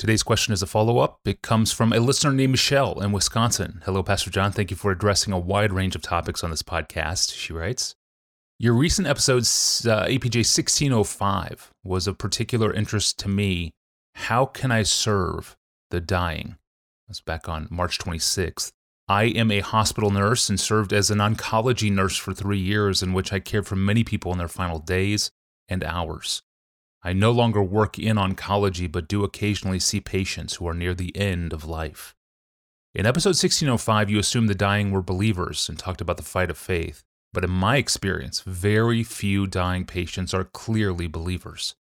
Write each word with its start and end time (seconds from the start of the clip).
Today's 0.00 0.22
question 0.22 0.54
is 0.54 0.62
a 0.62 0.66
follow 0.66 0.96
up. 0.96 1.20
It 1.26 1.42
comes 1.42 1.72
from 1.72 1.92
a 1.92 2.00
listener 2.00 2.32
named 2.32 2.52
Michelle 2.52 3.02
in 3.02 3.12
Wisconsin. 3.12 3.82
Hello, 3.84 4.02
Pastor 4.02 4.30
John. 4.30 4.50
Thank 4.50 4.70
you 4.70 4.76
for 4.78 4.90
addressing 4.90 5.30
a 5.30 5.38
wide 5.38 5.74
range 5.74 5.94
of 5.94 6.00
topics 6.00 6.42
on 6.42 6.48
this 6.48 6.62
podcast. 6.62 7.36
She 7.36 7.52
writes 7.52 7.94
Your 8.58 8.72
recent 8.72 9.06
episode, 9.06 9.42
uh, 9.42 10.06
APJ 10.06 10.36
1605, 10.36 11.70
was 11.84 12.06
of 12.06 12.16
particular 12.16 12.72
interest 12.72 13.18
to 13.18 13.28
me. 13.28 13.72
How 14.14 14.46
can 14.46 14.72
I 14.72 14.84
serve 14.84 15.54
the 15.90 16.00
dying? 16.00 16.56
That's 17.06 17.20
back 17.20 17.46
on 17.46 17.68
March 17.70 17.98
26th. 17.98 18.72
I 19.06 19.24
am 19.24 19.50
a 19.50 19.60
hospital 19.60 20.10
nurse 20.10 20.48
and 20.48 20.58
served 20.58 20.94
as 20.94 21.10
an 21.10 21.18
oncology 21.18 21.92
nurse 21.92 22.16
for 22.16 22.32
three 22.32 22.58
years, 22.58 23.02
in 23.02 23.12
which 23.12 23.34
I 23.34 23.38
cared 23.38 23.66
for 23.66 23.76
many 23.76 24.04
people 24.04 24.32
in 24.32 24.38
their 24.38 24.48
final 24.48 24.78
days 24.78 25.30
and 25.68 25.84
hours. 25.84 26.42
I 27.02 27.12
no 27.12 27.30
longer 27.30 27.62
work 27.62 27.98
in 27.98 28.16
oncology, 28.16 28.90
but 28.90 29.08
do 29.08 29.24
occasionally 29.24 29.78
see 29.78 30.00
patients 30.00 30.56
who 30.56 30.68
are 30.68 30.74
near 30.74 30.94
the 30.94 31.16
end 31.16 31.52
of 31.52 31.64
life. 31.64 32.14
In 32.94 33.06
episode 33.06 33.30
1605, 33.30 34.10
you 34.10 34.18
assumed 34.18 34.48
the 34.48 34.54
dying 34.54 34.90
were 34.90 35.02
believers 35.02 35.68
and 35.68 35.78
talked 35.78 36.00
about 36.00 36.16
the 36.16 36.22
fight 36.22 36.50
of 36.50 36.58
faith. 36.58 37.02
But 37.32 37.44
in 37.44 37.50
my 37.50 37.76
experience, 37.76 38.40
very 38.40 39.02
few 39.04 39.46
dying 39.46 39.86
patients 39.86 40.34
are 40.34 40.44
clearly 40.44 41.06
believers. 41.06 41.76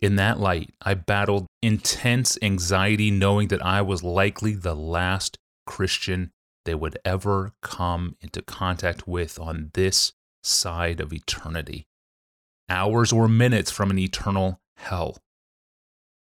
In 0.00 0.16
that 0.16 0.40
light, 0.40 0.70
I 0.82 0.94
battled 0.94 1.46
intense 1.62 2.38
anxiety 2.42 3.10
knowing 3.10 3.48
that 3.48 3.64
I 3.64 3.82
was 3.82 4.02
likely 4.02 4.54
the 4.54 4.74
last 4.74 5.38
Christian 5.66 6.30
they 6.64 6.74
would 6.74 6.98
ever 7.04 7.52
come 7.62 8.16
into 8.20 8.42
contact 8.42 9.06
with 9.06 9.38
on 9.38 9.70
this 9.74 10.12
side 10.42 11.00
of 11.00 11.12
eternity. 11.12 11.86
Hours 12.68 13.12
or 13.12 13.28
minutes 13.28 13.70
from 13.70 13.90
an 13.90 13.98
eternal 13.98 14.58
hell. 14.76 15.18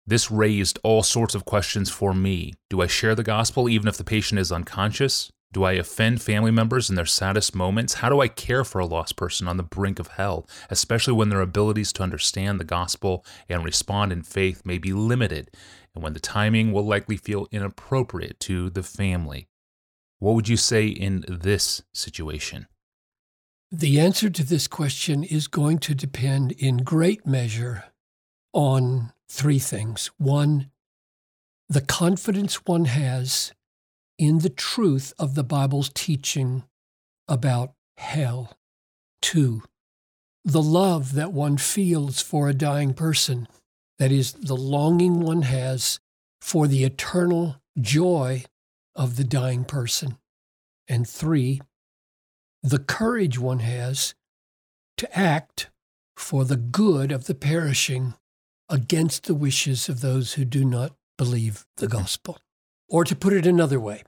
This 0.05 0.29
raised 0.29 0.79
all 0.83 1.01
sorts 1.01 1.33
of 1.33 1.45
questions 1.45 1.89
for 1.89 2.13
me. 2.13 2.53
Do 2.69 2.81
I 2.81 2.87
share 2.87 3.15
the 3.15 3.23
gospel 3.23 3.67
even 3.67 3.87
if 3.87 3.97
the 3.97 4.03
patient 4.03 4.39
is 4.39 4.51
unconscious? 4.51 5.31
Do 5.51 5.63
I 5.63 5.71
offend 5.73 6.21
family 6.21 6.51
members 6.51 6.87
in 6.87 6.95
their 6.95 7.07
saddest 7.07 7.55
moments? 7.55 7.95
How 7.95 8.09
do 8.09 8.21
I 8.21 8.27
care 8.27 8.63
for 8.63 8.77
a 8.77 8.85
lost 8.85 9.15
person 9.15 9.47
on 9.47 9.57
the 9.57 9.63
brink 9.63 9.97
of 9.97 10.07
hell, 10.07 10.47
especially 10.69 11.13
when 11.13 11.29
their 11.29 11.41
abilities 11.41 11.91
to 11.93 12.03
understand 12.03 12.59
the 12.59 12.63
gospel 12.63 13.25
and 13.47 13.65
respond 13.65 14.11
in 14.11 14.21
faith 14.21 14.61
may 14.63 14.77
be 14.77 14.93
limited, 14.93 15.49
and 15.95 16.03
when 16.03 16.13
the 16.13 16.19
timing 16.19 16.71
will 16.71 16.85
likely 16.85 17.17
feel 17.17 17.47
inappropriate 17.51 18.39
to 18.41 18.69
the 18.69 18.83
family? 18.83 19.47
What 20.19 20.35
would 20.35 20.47
you 20.47 20.57
say 20.57 20.87
in 20.87 21.25
this 21.27 21.81
situation? 21.91 22.67
The 23.71 23.99
answer 23.99 24.31
to 24.31 24.43
this 24.43 24.67
question 24.67 25.23
is 25.23 25.47
going 25.47 25.77
to 25.79 25.93
depend 25.93 26.53
in 26.53 26.77
great 26.77 27.27
measure 27.27 27.83
on 28.51 29.13
three 29.29 29.59
things. 29.59 30.09
One, 30.17 30.71
the 31.67 31.81
confidence 31.81 32.65
one 32.65 32.85
has 32.85 33.53
in 34.17 34.39
the 34.39 34.49
truth 34.49 35.13
of 35.19 35.35
the 35.35 35.43
Bible's 35.43 35.91
teaching 35.93 36.63
about 37.27 37.73
hell. 37.97 38.57
Two, 39.21 39.61
the 40.43 40.63
love 40.63 41.13
that 41.13 41.31
one 41.31 41.57
feels 41.57 42.23
for 42.23 42.49
a 42.49 42.55
dying 42.55 42.95
person, 42.95 43.47
that 43.99 44.11
is, 44.11 44.33
the 44.33 44.55
longing 44.55 45.19
one 45.19 45.43
has 45.43 45.99
for 46.41 46.67
the 46.67 46.83
eternal 46.83 47.57
joy 47.79 48.45
of 48.95 49.15
the 49.15 49.23
dying 49.23 49.63
person. 49.63 50.17
And 50.87 51.07
three, 51.07 51.61
the 52.61 52.79
courage 52.79 53.39
one 53.39 53.59
has 53.59 54.13
to 54.97 55.17
act 55.17 55.69
for 56.15 56.43
the 56.43 56.57
good 56.57 57.11
of 57.11 57.25
the 57.25 57.35
perishing 57.35 58.13
against 58.67 59.25
the 59.25 59.33
wishes 59.33 59.89
of 59.89 60.01
those 60.01 60.33
who 60.33 60.45
do 60.45 60.63
not 60.63 60.93
believe 61.17 61.65
the 61.77 61.87
gospel. 61.87 62.37
Or 62.87 63.03
to 63.03 63.15
put 63.15 63.33
it 63.33 63.45
another 63.45 63.79
way, 63.79 64.03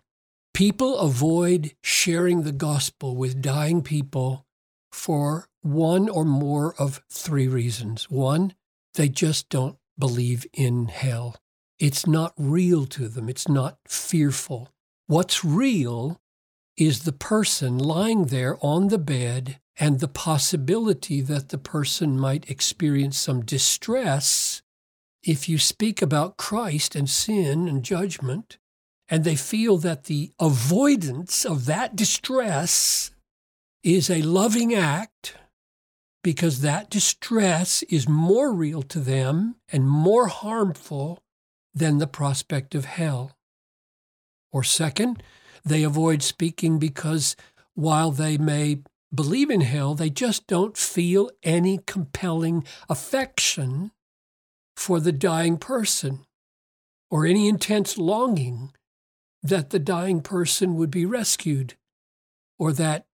people 0.53 0.97
avoid 0.97 1.73
sharing 1.83 2.43
the 2.43 2.51
gospel 2.51 3.15
with 3.15 3.41
dying 3.41 3.81
people 3.81 4.45
for 4.91 5.47
one 5.61 6.09
or 6.09 6.25
more 6.25 6.75
of 6.77 7.01
three 7.09 7.47
reasons. 7.47 8.09
One, 8.09 8.53
they 8.95 9.09
just 9.09 9.49
don't 9.49 9.77
believe 9.97 10.45
in 10.53 10.87
hell. 10.87 11.35
It's 11.79 12.05
not 12.05 12.33
real 12.37 12.85
to 12.87 13.07
them, 13.07 13.29
it's 13.29 13.47
not 13.47 13.77
fearful. 13.87 14.69
What's 15.07 15.43
real 15.43 16.20
is 16.81 17.03
the 17.03 17.11
person 17.11 17.77
lying 17.77 18.25
there 18.25 18.57
on 18.59 18.87
the 18.87 18.97
bed 18.97 19.59
and 19.79 19.99
the 19.99 20.07
possibility 20.07 21.21
that 21.21 21.49
the 21.49 21.57
person 21.59 22.19
might 22.19 22.49
experience 22.49 23.19
some 23.19 23.45
distress 23.45 24.63
if 25.21 25.47
you 25.47 25.59
speak 25.59 26.01
about 26.01 26.37
Christ 26.37 26.95
and 26.95 27.07
sin 27.07 27.67
and 27.67 27.83
judgment, 27.83 28.57
and 29.07 29.23
they 29.23 29.35
feel 29.35 29.77
that 29.77 30.05
the 30.05 30.31
avoidance 30.39 31.45
of 31.45 31.65
that 31.67 31.95
distress 31.95 33.11
is 33.83 34.09
a 34.09 34.23
loving 34.23 34.73
act 34.73 35.35
because 36.23 36.61
that 36.61 36.89
distress 36.89 37.83
is 37.83 38.09
more 38.09 38.51
real 38.51 38.81
to 38.81 38.99
them 38.99 39.55
and 39.71 39.87
more 39.87 40.29
harmful 40.29 41.19
than 41.75 41.99
the 41.99 42.07
prospect 42.07 42.73
of 42.73 42.85
hell. 42.85 43.37
Or, 44.51 44.63
second, 44.63 45.21
they 45.63 45.83
avoid 45.83 46.23
speaking 46.23 46.79
because 46.79 47.35
while 47.73 48.11
they 48.11 48.37
may 48.37 48.79
believe 49.13 49.49
in 49.49 49.61
hell, 49.61 49.95
they 49.95 50.09
just 50.09 50.47
don't 50.47 50.77
feel 50.77 51.29
any 51.43 51.79
compelling 51.85 52.63
affection 52.89 53.91
for 54.75 54.99
the 54.99 55.11
dying 55.11 55.57
person 55.57 56.25
or 57.09 57.25
any 57.25 57.47
intense 57.47 57.97
longing 57.97 58.71
that 59.43 59.69
the 59.71 59.79
dying 59.79 60.21
person 60.21 60.75
would 60.75 60.91
be 60.91 61.05
rescued 61.05 61.75
or 62.57 62.71
that 62.71 63.05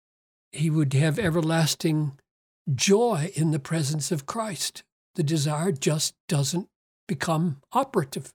he 0.52 0.70
would 0.70 0.92
have 0.92 1.18
everlasting 1.18 2.18
joy 2.74 3.30
in 3.34 3.52
the 3.52 3.58
presence 3.58 4.10
of 4.10 4.26
Christ. 4.26 4.82
The 5.14 5.22
desire 5.22 5.72
just 5.72 6.14
doesn't 6.28 6.68
become 7.06 7.62
operative. 7.72 8.32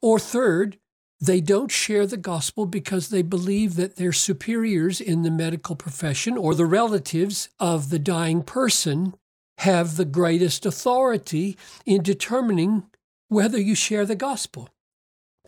Or 0.00 0.18
third, 0.18 0.78
they 1.20 1.40
don't 1.40 1.70
share 1.70 2.06
the 2.06 2.16
gospel 2.16 2.64
because 2.64 3.08
they 3.08 3.22
believe 3.22 3.74
that 3.74 3.96
their 3.96 4.12
superiors 4.12 5.00
in 5.00 5.22
the 5.22 5.30
medical 5.30 5.74
profession 5.74 6.36
or 6.36 6.54
the 6.54 6.66
relatives 6.66 7.48
of 7.58 7.90
the 7.90 7.98
dying 7.98 8.42
person 8.42 9.14
have 9.58 9.96
the 9.96 10.04
greatest 10.04 10.64
authority 10.64 11.58
in 11.84 12.02
determining 12.02 12.84
whether 13.28 13.58
you 13.58 13.74
share 13.74 14.06
the 14.06 14.14
gospel. 14.14 14.68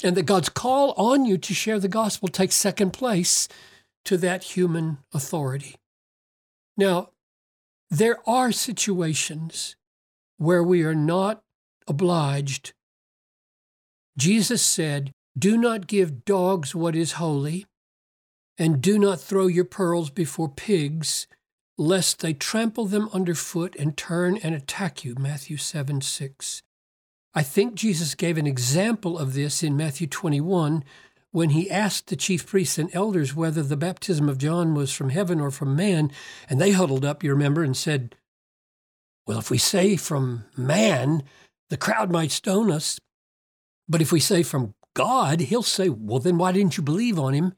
And 0.03 0.16
that 0.16 0.26
God's 0.26 0.48
call 0.48 0.92
on 0.97 1.25
you 1.25 1.38
to 1.38 1.54
share 1.54 1.78
the 1.78 1.88
gospel 1.88 2.28
takes 2.28 2.54
second 2.56 2.92
place 2.92 3.48
to 4.06 4.16
that 4.16 4.42
human 4.42 4.98
authority. 5.14 5.76
Now, 6.76 7.10
there 7.91 8.19
are 8.28 8.50
situations 8.50 9.76
where 10.38 10.62
we 10.62 10.82
are 10.82 10.94
not 10.94 11.42
obliged. 11.87 12.72
Jesus 14.16 14.62
said, 14.62 15.12
do 15.39 15.57
not 15.57 15.87
give 15.87 16.25
dogs 16.25 16.75
what 16.75 16.97
is 16.97 17.13
holy, 17.13 17.67
and 18.59 18.83
do 18.83 18.99
not 18.99 19.21
throw 19.21 19.47
your 19.47 19.65
pearls 19.65 20.11
before 20.11 20.49
pigs, 20.49 21.27
lest 21.79 22.21
they 22.21 22.35
trample 22.35 22.87
them 22.87 23.09
underfoot 23.13 23.75
and 23.79 23.97
turn 23.97 24.37
and 24.39 24.55
attack 24.55 25.05
you. 25.05 25.15
Matthew 25.19 25.57
7 25.57 26.01
6. 26.01 26.63
I 27.33 27.43
think 27.43 27.75
Jesus 27.75 28.15
gave 28.15 28.37
an 28.37 28.47
example 28.47 29.19
of 29.19 29.35
this 29.35 29.63
in 29.63 29.77
Matthew 29.77 30.09
21 30.09 30.85
when 31.31 31.51
he 31.51 31.71
asked 31.71 32.09
the 32.09 32.17
chief 32.17 32.45
priests 32.45 32.77
and 32.77 32.91
elders 32.93 33.37
whether 33.37 33.62
the 33.62 33.77
baptism 33.77 34.29
of 34.29 34.39
John 34.39 34.75
was 34.75 34.93
from 34.93 35.11
heaven 35.11 35.41
or 35.41 35.53
from 35.53 35.77
man. 35.77 36.11
And 36.49 36.61
they 36.61 36.73
huddled 36.73 37.05
up, 37.05 37.23
you 37.23 37.31
remember, 37.31 37.62
and 37.62 37.77
said, 37.77 38.17
Well, 39.27 39.39
if 39.39 39.51
we 39.51 39.59
say 39.59 39.97
from 39.97 40.44
man, 40.56 41.23
the 41.69 41.76
crowd 41.76 42.11
might 42.11 42.33
stone 42.33 42.71
us. 42.71 42.99
But 43.88 44.03
if 44.03 44.11
we 44.11 44.21
say 44.21 44.43
from 44.43 44.75
God, 44.94 45.40
he'll 45.40 45.62
say, 45.62 45.88
Well, 45.88 46.19
then 46.19 46.38
why 46.38 46.52
didn't 46.52 46.76
you 46.76 46.82
believe 46.82 47.19
on 47.19 47.34
him? 47.34 47.54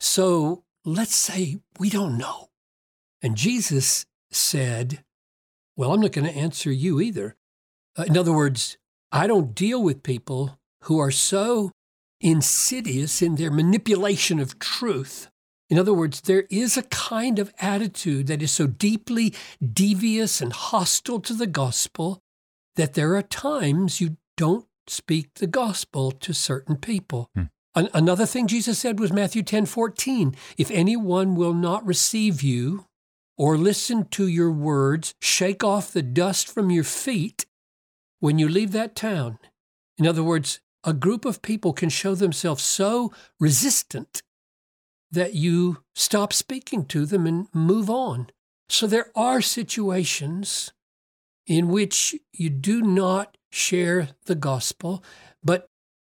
So 0.00 0.64
let's 0.84 1.14
say 1.14 1.58
we 1.78 1.90
don't 1.90 2.18
know. 2.18 2.50
And 3.22 3.36
Jesus 3.36 4.06
said, 4.30 5.04
Well, 5.76 5.92
I'm 5.92 6.00
not 6.00 6.12
going 6.12 6.26
to 6.26 6.36
answer 6.36 6.70
you 6.70 7.00
either. 7.00 7.36
Uh, 7.98 8.04
in 8.04 8.16
other 8.16 8.32
words, 8.32 8.76
I 9.10 9.26
don't 9.26 9.54
deal 9.54 9.82
with 9.82 10.02
people 10.02 10.58
who 10.82 10.98
are 10.98 11.10
so 11.10 11.72
insidious 12.20 13.22
in 13.22 13.36
their 13.36 13.50
manipulation 13.50 14.38
of 14.38 14.58
truth. 14.58 15.28
In 15.68 15.78
other 15.78 15.92
words, 15.92 16.20
there 16.20 16.46
is 16.48 16.76
a 16.76 16.82
kind 16.84 17.38
of 17.38 17.52
attitude 17.58 18.28
that 18.28 18.42
is 18.42 18.52
so 18.52 18.66
deeply 18.66 19.34
devious 19.60 20.40
and 20.40 20.52
hostile 20.52 21.20
to 21.20 21.34
the 21.34 21.46
gospel 21.46 22.20
that 22.76 22.94
there 22.94 23.16
are 23.16 23.22
times 23.22 24.00
you 24.00 24.16
don't 24.36 24.65
speak 24.88 25.34
the 25.34 25.46
gospel 25.46 26.10
to 26.12 26.32
certain 26.32 26.76
people. 26.76 27.30
Hmm. 27.34 27.44
An- 27.74 27.90
another 27.92 28.26
thing 28.26 28.46
Jesus 28.46 28.78
said 28.78 28.98
was 28.98 29.12
Matthew 29.12 29.42
10 29.42 29.66
14. 29.66 30.34
If 30.56 30.70
anyone 30.70 31.34
will 31.34 31.54
not 31.54 31.86
receive 31.86 32.42
you 32.42 32.86
or 33.36 33.58
listen 33.58 34.06
to 34.06 34.26
your 34.26 34.50
words, 34.50 35.14
shake 35.20 35.62
off 35.62 35.92
the 35.92 36.02
dust 36.02 36.48
from 36.48 36.70
your 36.70 36.84
feet 36.84 37.46
when 38.20 38.38
you 38.38 38.48
leave 38.48 38.72
that 38.72 38.94
town 38.94 39.38
In 39.98 40.06
other 40.06 40.22
words, 40.22 40.60
a 40.84 40.92
group 40.92 41.24
of 41.24 41.42
people 41.42 41.72
can 41.72 41.88
show 41.88 42.14
themselves 42.14 42.62
so 42.62 43.12
resistant 43.40 44.22
that 45.10 45.34
you 45.34 45.78
stop 45.94 46.32
speaking 46.32 46.84
to 46.86 47.06
them 47.06 47.26
and 47.26 47.48
move 47.52 47.90
on. 47.90 48.28
So 48.68 48.86
there 48.86 49.10
are 49.14 49.40
situations 49.40 50.72
in 51.46 51.68
which 51.68 52.14
you 52.32 52.50
do 52.50 52.82
not 52.82 53.35
share 53.56 54.10
the 54.26 54.34
gospel, 54.34 55.02
but 55.42 55.68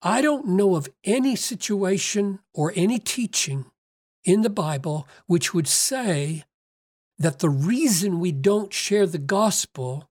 I 0.02 0.20
don't 0.22 0.48
know 0.48 0.76
of 0.76 0.88
any 1.04 1.36
situation 1.36 2.40
or 2.54 2.72
any 2.76 2.98
teaching 2.98 3.66
in 4.24 4.42
the 4.42 4.50
Bible 4.50 5.08
which 5.26 5.54
would 5.54 5.68
say 5.68 6.44
that 7.18 7.40
the 7.40 7.50
reason 7.50 8.20
we 8.20 8.32
don't 8.32 8.72
share 8.72 9.06
the 9.06 9.18
gospel 9.18 10.08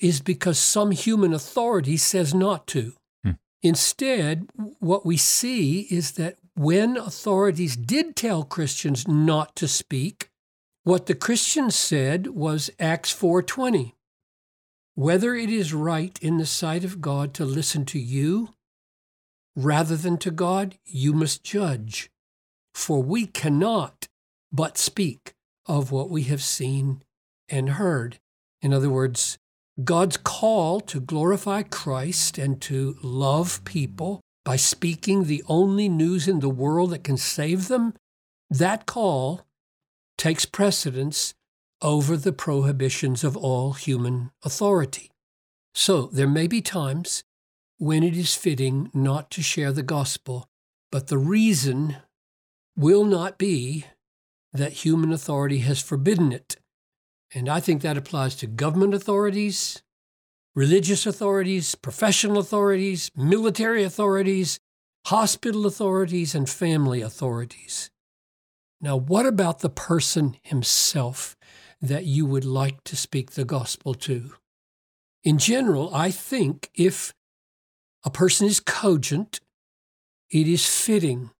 is 0.00 0.20
because 0.20 0.58
some 0.58 0.90
human 0.90 1.32
authority 1.32 1.96
says 1.96 2.34
not 2.34 2.66
to. 2.66 2.94
Hmm. 3.24 3.30
Instead, 3.62 4.48
what 4.80 5.06
we 5.06 5.16
see 5.16 5.82
is 5.90 6.12
that 6.12 6.36
when 6.54 6.96
authorities 6.96 7.76
did 7.76 8.16
tell 8.16 8.42
Christians 8.42 9.08
not 9.08 9.56
to 9.56 9.68
speak, 9.68 10.28
what 10.84 11.06
the 11.06 11.14
Christians 11.14 11.76
said 11.76 12.28
was 12.28 12.70
Acts 12.78 13.12
4:20. 13.14 13.94
Whether 14.94 15.34
it 15.34 15.48
is 15.48 15.72
right 15.72 16.18
in 16.20 16.36
the 16.36 16.46
sight 16.46 16.84
of 16.84 17.00
God 17.00 17.32
to 17.34 17.44
listen 17.44 17.84
to 17.86 17.98
you 17.98 18.50
rather 19.56 19.96
than 19.96 20.18
to 20.18 20.30
God, 20.30 20.76
you 20.84 21.12
must 21.12 21.42
judge. 21.42 22.10
For 22.74 23.02
we 23.02 23.26
cannot 23.26 24.08
but 24.52 24.76
speak 24.76 25.34
of 25.66 25.92
what 25.92 26.10
we 26.10 26.24
have 26.24 26.42
seen 26.42 27.02
and 27.48 27.70
heard. 27.70 28.18
In 28.60 28.72
other 28.74 28.90
words, 28.90 29.38
God's 29.82 30.18
call 30.18 30.80
to 30.80 31.00
glorify 31.00 31.62
Christ 31.62 32.36
and 32.36 32.60
to 32.62 32.96
love 33.02 33.64
people 33.64 34.20
by 34.44 34.56
speaking 34.56 35.24
the 35.24 35.42
only 35.48 35.88
news 35.88 36.28
in 36.28 36.40
the 36.40 36.50
world 36.50 36.90
that 36.90 37.04
can 37.04 37.16
save 37.16 37.68
them, 37.68 37.94
that 38.50 38.86
call 38.86 39.46
takes 40.18 40.44
precedence 40.44 41.32
over 41.82 42.16
the 42.16 42.32
prohibitions 42.32 43.24
of 43.24 43.36
all 43.36 43.72
human 43.72 44.30
authority. 44.44 45.10
So 45.74 46.06
there 46.06 46.28
may 46.28 46.46
be 46.46 46.62
times 46.62 47.24
when 47.78 48.02
it 48.02 48.16
is 48.16 48.36
fitting 48.36 48.90
not 48.94 49.30
to 49.32 49.42
share 49.42 49.72
the 49.72 49.82
gospel, 49.82 50.48
but 50.92 51.08
the 51.08 51.18
reason 51.18 51.96
will 52.76 53.04
not 53.04 53.38
be 53.38 53.86
that 54.52 54.84
human 54.84 55.12
authority 55.12 55.58
has 55.58 55.82
forbidden 55.82 56.32
it. 56.32 56.56
And 57.34 57.48
I 57.48 57.60
think 57.60 57.82
that 57.82 57.96
applies 57.96 58.36
to 58.36 58.46
government 58.46 58.94
authorities, 58.94 59.82
religious 60.54 61.06
authorities, 61.06 61.74
professional 61.74 62.38
authorities, 62.38 63.10
military 63.16 63.82
authorities, 63.82 64.60
hospital 65.06 65.66
authorities, 65.66 66.34
and 66.34 66.48
family 66.48 67.00
authorities. 67.00 67.90
Now, 68.80 68.96
what 68.96 69.26
about 69.26 69.60
the 69.60 69.70
person 69.70 70.36
himself 70.42 71.36
that 71.82 72.06
you 72.06 72.24
would 72.24 72.44
like 72.44 72.82
to 72.84 72.96
speak 72.96 73.32
the 73.32 73.44
gospel 73.44 73.92
to? 73.94 74.34
In 75.24 75.36
general, 75.38 75.94
I 75.94 76.10
think 76.10 76.70
if 76.74 77.12
a 78.04 78.10
person 78.10 78.46
is 78.46 78.60
cogent, 78.60 79.40
it 80.30 80.48
is 80.48 80.66
fitting 80.66 81.30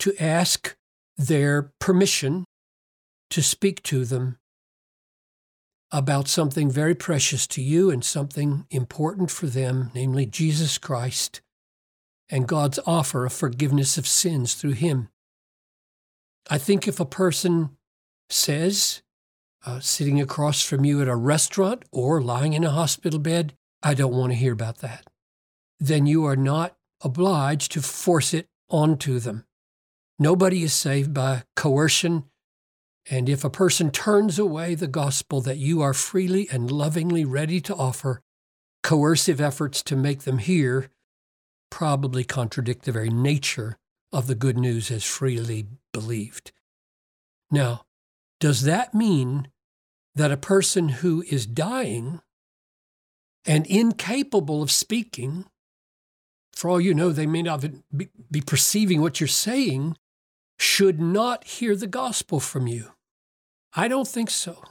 to 0.00 0.14
ask 0.18 0.74
their 1.16 1.70
permission 1.78 2.44
to 3.30 3.42
speak 3.42 3.82
to 3.84 4.04
them 4.04 4.38
about 5.92 6.26
something 6.26 6.70
very 6.70 6.94
precious 6.94 7.46
to 7.46 7.62
you 7.62 7.90
and 7.90 8.02
something 8.02 8.66
important 8.70 9.30
for 9.30 9.46
them, 9.46 9.90
namely 9.94 10.24
Jesus 10.26 10.78
Christ 10.78 11.42
and 12.30 12.48
God's 12.48 12.78
offer 12.86 13.26
of 13.26 13.32
forgiveness 13.32 13.98
of 13.98 14.06
sins 14.06 14.54
through 14.54 14.72
Him. 14.72 15.10
I 16.50 16.58
think 16.58 16.88
if 16.88 16.98
a 16.98 17.04
person 17.04 17.76
says, 18.30 19.02
uh, 19.64 19.80
sitting 19.80 20.20
across 20.20 20.62
from 20.62 20.84
you 20.84 21.00
at 21.00 21.08
a 21.08 21.16
restaurant 21.16 21.84
or 21.92 22.20
lying 22.20 22.52
in 22.52 22.64
a 22.64 22.70
hospital 22.70 23.18
bed, 23.18 23.54
I 23.82 23.94
don't 23.94 24.14
want 24.14 24.32
to 24.32 24.38
hear 24.38 24.52
about 24.52 24.78
that, 24.78 25.06
then 25.78 26.06
you 26.06 26.24
are 26.24 26.36
not 26.36 26.76
obliged 27.02 27.72
to 27.72 27.82
force 27.82 28.32
it 28.32 28.48
onto 28.68 29.18
them. 29.18 29.44
Nobody 30.18 30.62
is 30.62 30.72
saved 30.72 31.12
by 31.12 31.42
coercion 31.56 32.24
and 33.10 33.28
if 33.28 33.44
a 33.44 33.50
person 33.50 33.90
turns 33.90 34.38
away 34.38 34.74
the 34.74 34.86
gospel 34.86 35.40
that 35.40 35.58
you 35.58 35.80
are 35.82 35.94
freely 35.94 36.48
and 36.50 36.70
lovingly 36.70 37.24
ready 37.24 37.60
to 37.62 37.74
offer, 37.74 38.22
coercive 38.82 39.40
efforts 39.40 39.82
to 39.84 39.96
make 39.96 40.22
them 40.22 40.38
hear 40.38 40.90
probably 41.70 42.22
contradict 42.22 42.84
the 42.84 42.92
very 42.92 43.10
nature 43.10 43.78
of 44.12 44.26
the 44.26 44.34
good 44.34 44.58
news 44.58 44.90
as 44.90 45.04
freely 45.04 45.66
believed. 45.92 46.52
Now, 47.50 47.86
does 48.38 48.62
that 48.62 48.94
mean 48.94 49.48
that 50.14 50.32
a 50.32 50.36
person 50.36 50.88
who 50.88 51.22
is 51.28 51.46
dying 51.46 52.20
and 53.44 53.66
incapable 53.66 54.62
of 54.62 54.70
speaking, 54.70 55.46
for 56.52 56.68
all 56.68 56.80
you 56.80 56.94
know, 56.94 57.10
they 57.10 57.26
may 57.26 57.42
not 57.42 57.64
be 58.30 58.40
perceiving 58.40 59.00
what 59.00 59.20
you're 59.20 59.28
saying, 59.28 59.96
should 60.58 61.00
not 61.00 61.44
hear 61.44 61.74
the 61.74 61.86
gospel 61.86 62.38
from 62.38 62.66
you? 62.66 62.92
I 63.74 63.88
don't 63.88 64.06
think 64.06 64.30
so. 64.30 64.62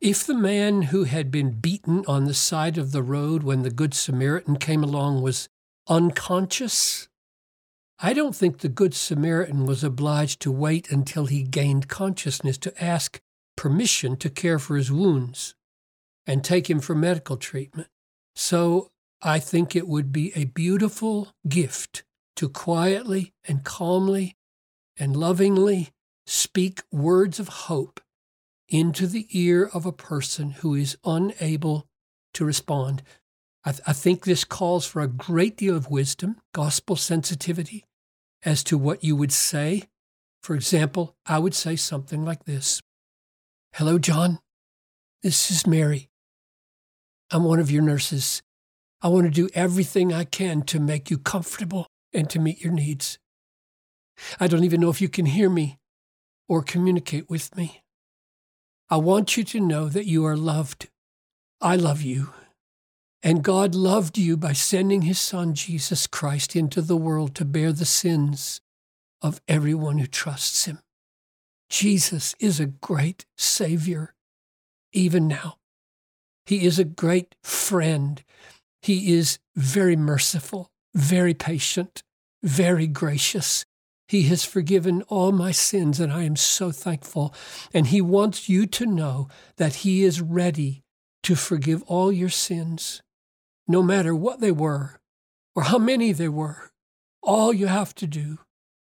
If 0.00 0.24
the 0.24 0.34
man 0.34 0.82
who 0.82 1.04
had 1.04 1.30
been 1.30 1.60
beaten 1.60 2.04
on 2.06 2.24
the 2.24 2.34
side 2.34 2.78
of 2.78 2.92
the 2.92 3.02
road 3.02 3.42
when 3.42 3.62
the 3.62 3.70
Good 3.70 3.94
Samaritan 3.94 4.56
came 4.56 4.84
along 4.84 5.22
was 5.22 5.48
unconscious, 5.88 7.08
I 7.98 8.12
don't 8.12 8.34
think 8.34 8.58
the 8.58 8.68
Good 8.68 8.94
Samaritan 8.94 9.66
was 9.66 9.82
obliged 9.84 10.40
to 10.40 10.52
wait 10.52 10.90
until 10.90 11.26
he 11.26 11.42
gained 11.42 11.88
consciousness 11.88 12.58
to 12.58 12.84
ask 12.84 13.20
permission 13.64 14.14
to 14.14 14.28
care 14.28 14.58
for 14.58 14.76
his 14.76 14.92
wounds 14.92 15.54
and 16.26 16.44
take 16.44 16.68
him 16.68 16.80
for 16.80 16.94
medical 16.94 17.38
treatment. 17.38 17.88
So 18.36 18.90
I 19.22 19.38
think 19.38 19.74
it 19.74 19.88
would 19.88 20.12
be 20.12 20.32
a 20.36 20.44
beautiful 20.44 21.32
gift 21.48 22.04
to 22.36 22.50
quietly 22.50 23.32
and 23.48 23.64
calmly 23.64 24.36
and 24.98 25.16
lovingly 25.16 25.92
speak 26.26 26.82
words 26.92 27.40
of 27.40 27.48
hope 27.48 28.02
into 28.68 29.06
the 29.06 29.26
ear 29.30 29.70
of 29.72 29.86
a 29.86 29.92
person 29.92 30.50
who 30.50 30.74
is 30.74 30.98
unable 31.02 31.86
to 32.34 32.44
respond. 32.44 33.02
I, 33.64 33.72
th- 33.72 33.82
I, 33.86 33.94
think 33.94 34.26
this 34.26 34.44
calls 34.44 34.84
for 34.84 35.00
a 35.00 35.08
great 35.08 35.56
deal 35.56 35.74
of 35.74 35.90
wisdom, 35.90 36.36
gospel 36.52 36.96
sensitivity 36.96 37.86
as 38.42 38.62
to 38.64 38.76
what 38.76 39.02
you 39.02 39.16
would 39.16 39.32
say. 39.32 39.84
For 40.42 40.54
example, 40.54 41.16
I 41.24 41.38
would 41.38 41.54
say 41.54 41.76
something 41.76 42.26
like 42.26 42.44
this 42.44 42.82
Hello, 43.78 43.98
John. 43.98 44.38
This 45.24 45.50
is 45.50 45.66
Mary. 45.66 46.08
I'm 47.32 47.42
one 47.42 47.58
of 47.58 47.72
your 47.72 47.82
nurses. 47.82 48.40
I 49.02 49.08
want 49.08 49.24
to 49.24 49.32
do 49.32 49.48
everything 49.52 50.12
I 50.12 50.22
can 50.22 50.62
to 50.66 50.78
make 50.78 51.10
you 51.10 51.18
comfortable 51.18 51.88
and 52.12 52.30
to 52.30 52.38
meet 52.38 52.62
your 52.62 52.72
needs. 52.72 53.18
I 54.38 54.46
don't 54.46 54.62
even 54.62 54.80
know 54.80 54.90
if 54.90 55.00
you 55.00 55.08
can 55.08 55.26
hear 55.26 55.50
me 55.50 55.80
or 56.48 56.62
communicate 56.62 57.28
with 57.28 57.56
me. 57.56 57.82
I 58.90 58.98
want 58.98 59.36
you 59.36 59.42
to 59.42 59.58
know 59.58 59.88
that 59.88 60.06
you 60.06 60.24
are 60.24 60.36
loved. 60.36 60.88
I 61.60 61.74
love 61.74 62.00
you. 62.00 62.28
And 63.24 63.42
God 63.42 63.74
loved 63.74 64.16
you 64.16 64.36
by 64.36 64.52
sending 64.52 65.02
his 65.02 65.18
son, 65.18 65.52
Jesus 65.52 66.06
Christ, 66.06 66.54
into 66.54 66.80
the 66.80 66.96
world 66.96 67.34
to 67.34 67.44
bear 67.44 67.72
the 67.72 67.84
sins 67.84 68.60
of 69.20 69.40
everyone 69.48 69.98
who 69.98 70.06
trusts 70.06 70.66
him. 70.66 70.78
Jesus 71.68 72.34
is 72.38 72.60
a 72.60 72.66
great 72.66 73.26
Savior, 73.36 74.14
even 74.92 75.26
now. 75.26 75.58
He 76.46 76.64
is 76.64 76.78
a 76.78 76.84
great 76.84 77.34
friend. 77.42 78.22
He 78.82 79.14
is 79.14 79.38
very 79.56 79.96
merciful, 79.96 80.70
very 80.94 81.34
patient, 81.34 82.02
very 82.42 82.86
gracious. 82.86 83.64
He 84.06 84.24
has 84.24 84.44
forgiven 84.44 85.02
all 85.08 85.32
my 85.32 85.50
sins, 85.50 85.98
and 85.98 86.12
I 86.12 86.24
am 86.24 86.36
so 86.36 86.70
thankful. 86.70 87.34
And 87.72 87.86
He 87.86 88.00
wants 88.00 88.48
you 88.48 88.66
to 88.66 88.86
know 88.86 89.28
that 89.56 89.76
He 89.76 90.04
is 90.04 90.20
ready 90.20 90.82
to 91.22 91.34
forgive 91.34 91.82
all 91.84 92.12
your 92.12 92.28
sins, 92.28 93.02
no 93.66 93.82
matter 93.82 94.14
what 94.14 94.40
they 94.40 94.52
were 94.52 95.00
or 95.54 95.64
how 95.64 95.78
many 95.78 96.12
they 96.12 96.28
were. 96.28 96.70
All 97.22 97.52
you 97.52 97.66
have 97.66 97.94
to 97.96 98.06
do 98.06 98.40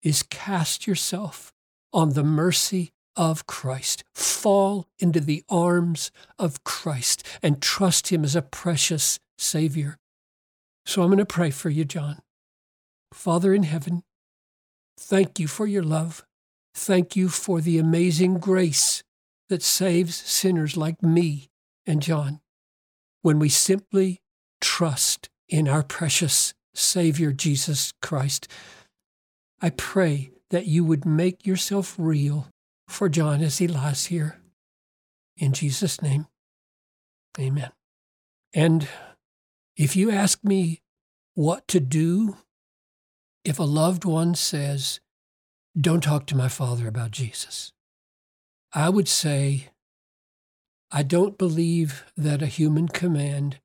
is 0.02 0.22
cast 0.22 0.86
yourself 0.86 1.54
on 1.96 2.10
the 2.10 2.22
mercy 2.22 2.92
of 3.16 3.46
Christ. 3.46 4.04
Fall 4.14 4.86
into 5.00 5.18
the 5.18 5.42
arms 5.48 6.12
of 6.38 6.62
Christ 6.62 7.26
and 7.42 7.60
trust 7.60 8.08
Him 8.08 8.22
as 8.22 8.36
a 8.36 8.42
precious 8.42 9.18
Savior. 9.38 9.96
So 10.84 11.02
I'm 11.02 11.08
going 11.08 11.18
to 11.18 11.26
pray 11.26 11.50
for 11.50 11.70
you, 11.70 11.84
John. 11.84 12.20
Father 13.12 13.52
in 13.52 13.64
heaven, 13.64 14.04
Thank 14.98 15.38
you 15.38 15.46
for 15.46 15.66
your 15.66 15.82
love. 15.82 16.24
Thank 16.74 17.16
you 17.16 17.28
for 17.28 17.60
the 17.60 17.78
amazing 17.78 18.38
grace 18.38 19.02
that 19.48 19.62
saves 19.62 20.16
sinners 20.16 20.76
like 20.76 21.02
me 21.02 21.48
and 21.86 22.02
John 22.02 22.40
when 23.22 23.38
we 23.38 23.48
simply 23.48 24.20
trust 24.60 25.28
in 25.48 25.68
our 25.68 25.82
precious 25.82 26.54
Savior 26.74 27.32
Jesus 27.32 27.92
Christ. 28.02 28.48
I 29.60 29.70
pray 29.70 30.30
that 30.50 30.66
you 30.66 30.84
would 30.84 31.04
make 31.04 31.46
yourself 31.46 31.94
real 31.98 32.48
for 32.88 33.08
John 33.08 33.42
as 33.42 33.58
he 33.58 33.66
lies 33.66 34.06
here. 34.06 34.40
In 35.36 35.52
Jesus' 35.52 36.00
name, 36.00 36.26
amen. 37.38 37.70
And 38.54 38.88
if 39.76 39.96
you 39.96 40.10
ask 40.10 40.42
me 40.42 40.80
what 41.34 41.68
to 41.68 41.80
do 41.80 42.36
if 43.44 43.58
a 43.58 43.64
loved 43.64 44.04
one 44.04 44.34
says, 44.34 44.98
Don't 45.78 46.02
talk 46.02 46.26
to 46.26 46.36
my 46.36 46.48
father 46.48 46.88
about 46.88 47.10
Jesus, 47.10 47.72
I 48.72 48.88
would 48.88 49.08
say, 49.08 49.68
I 50.90 51.02
don't 51.02 51.38
believe 51.38 52.04
that 52.16 52.42
a 52.42 52.46
human 52.46 52.88
command 52.88 53.60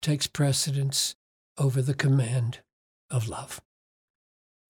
takes 0.00 0.26
precedence 0.26 1.16
over 1.58 1.82
the 1.82 1.94
command 1.94 2.60
of 3.10 3.28
love. 3.28 3.60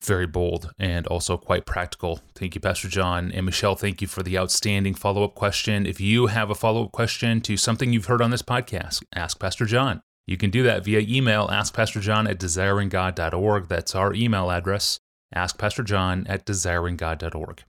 Very 0.03 0.27
bold 0.27 0.73
and 0.79 1.07
also 1.09 1.37
quite 1.37 1.67
practical. 1.67 2.21
Thank 2.35 2.55
you, 2.55 2.61
Pastor 2.61 2.89
John. 2.89 3.31
And 3.33 3.45
Michelle, 3.45 3.77
thank 3.77 4.01
you 4.01 4.09
for 4.09 4.23
the 4.23 4.39
outstanding 4.39 4.95
follow 4.95 5.25
up 5.25 5.35
question. 5.35 5.85
If 5.85 6.01
you 6.01 6.29
have 6.29 6.49
a 6.51 6.55
follow 6.55 6.85
up 6.85 6.93
question 6.93 7.41
to 7.43 7.57
something 7.57 7.93
you've 7.93 8.07
heard 8.07 8.23
on 8.23 8.31
this 8.31 8.43
podcast, 8.43 9.03
ask 9.15 9.39
Pastor 9.39 9.67
John. 9.67 10.01
You 10.27 10.37
can 10.37 10.51
do 10.51 10.63
that 10.63 10.85
via 10.85 11.01
email, 11.01 11.49
askpastorjohn 11.49 12.31
at 12.31 12.39
desiringgod.org. 12.39 13.69
That's 13.69 13.95
our 13.95 14.15
email 14.15 14.51
address, 14.51 15.01
askpastorjohn 15.35 16.25
at 16.29 16.47
desiringgod.org. 16.47 17.65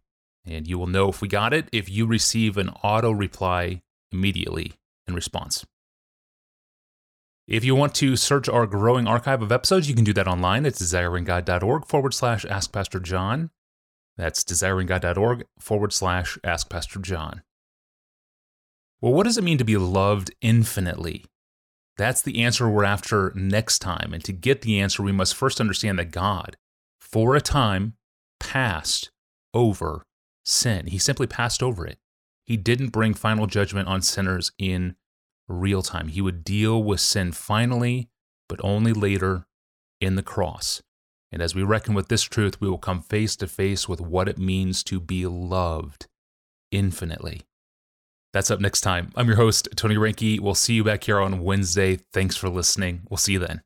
And 0.46 0.68
you 0.68 0.78
will 0.78 0.88
know 0.88 1.10
if 1.10 1.22
we 1.22 1.28
got 1.28 1.54
it 1.54 1.68
if 1.72 1.90
you 1.90 2.06
receive 2.06 2.58
an 2.58 2.70
auto 2.84 3.12
reply 3.12 3.82
immediately 4.12 4.74
in 5.08 5.16
response. 5.16 5.66
If 7.48 7.66
you 7.66 7.76
want 7.76 7.96
to 7.96 8.16
search 8.16 8.48
our 8.48 8.66
growing 8.66 9.08
archive 9.08 9.42
of 9.42 9.52
episodes, 9.52 9.90
you 9.90 9.96
can 9.96 10.04
do 10.04 10.14
that 10.14 10.28
online 10.28 10.66
at 10.66 10.74
desiringgod.org 10.74 11.86
forward 11.86 12.14
slash 12.14 12.46
Ask 12.46 12.72
Pastor 12.72 13.00
John. 13.00 13.50
That's 14.18 14.44
desiringgod.org 14.44 15.46
forward 15.60 15.94
slash 15.94 16.38
Ask 16.44 16.70
Pastor 16.70 17.00
John. 17.00 17.42
Well, 19.02 19.14
what 19.14 19.24
does 19.24 19.38
it 19.38 19.44
mean 19.44 19.58
to 19.58 19.64
be 19.64 19.78
loved 19.78 20.32
infinitely? 20.42 21.26
That's 21.98 22.22
the 22.22 22.44
answer 22.44 22.70
we're 22.70 22.84
after 22.84 23.32
next 23.36 23.80
time. 23.80 24.14
And 24.14 24.24
to 24.24 24.32
get 24.32 24.62
the 24.62 24.80
answer, 24.80 25.04
we 25.04 25.12
must 25.12 25.36
first 25.36 25.60
understand 25.60 26.00
that 26.00 26.12
God, 26.12 26.56
for 27.00 27.36
a 27.36 27.42
time, 27.42 27.96
passed 28.40 29.12
over 29.54 30.06
sin. 30.46 30.88
He 30.88 30.98
simply 30.98 31.28
passed 31.28 31.62
over 31.62 31.86
it. 31.86 31.98
He 32.46 32.58
didn't 32.58 32.90
bring 32.90 33.14
final 33.14 33.48
judgment 33.48 33.88
on 33.88 34.02
sinners 34.02 34.52
in 34.58 34.96
real 35.51 35.81
time. 35.81 36.08
He 36.08 36.22
would 36.22 36.43
deal 36.43 36.81
with 36.84 37.00
sin 37.00 37.31
finally, 37.31 38.10
but 38.50 38.60
only 38.63 38.93
later 38.93 39.46
in 40.00 40.15
the 40.15 40.24
cross. 40.24 40.81
And 41.31 41.41
as 41.41 41.55
we 41.55 41.63
reckon 41.63 41.93
with 41.93 42.10
this 42.10 42.24
truth, 42.24 42.60
we 42.60 42.70
will 42.70 42.77
come 42.77 43.01
face 43.01 43.36
to 43.38 43.48
face 43.48 43.88
with 43.88 44.01
what 44.01 44.27
it 44.27 44.38
means 44.38 44.84
to 44.86 45.00
be 45.00 45.25
loved 45.25 46.08
infinitely. 46.72 47.41
That's 48.34 48.51
up 48.51 48.60
next 48.60 48.81
time. 48.81 49.12
I'm 49.15 49.27
your 49.27 49.38
host, 49.38 49.70
Tony 49.75 49.96
Reinke. 49.96 50.39
We'll 50.39 50.55
see 50.55 50.74
you 50.74 50.84
back 50.84 51.03
here 51.03 51.20
on 51.20 51.43
Wednesday. 51.43 52.00
Thanks 52.13 52.36
for 52.36 52.50
listening. 52.50 53.01
We'll 53.10 53.17
see 53.17 53.34
you 53.34 53.39
then. 53.39 53.62